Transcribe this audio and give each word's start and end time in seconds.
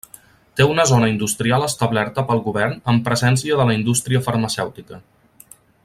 Té 0.59 0.65
una 0.75 0.85
zona 0.91 1.09
industrial 1.11 1.65
establerta 1.67 2.23
pel 2.31 2.41
govern 2.47 2.73
amb 2.95 3.05
presència 3.11 3.61
de 3.61 3.69
la 3.73 3.77
indústria 3.81 4.23
farmacèutica. 4.31 5.01